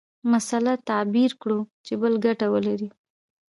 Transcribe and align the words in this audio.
مسأله 0.31 0.73
تعبیر 0.89 1.31
کړو 1.41 1.59
چې 1.85 1.93
بل 2.01 2.13
ګټه 2.25 2.47
ولري. 2.53 2.89